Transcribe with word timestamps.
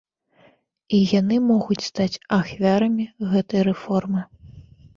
І 0.99 1.01
яны 1.19 1.35
могуць 1.51 1.77
стаць 1.89 2.21
ахвярамі 2.39 3.05
гэтай 3.35 3.61
рэформы. 3.71 4.21